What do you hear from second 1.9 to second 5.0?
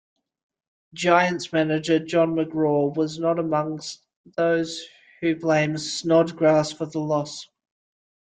John McGraw was not among those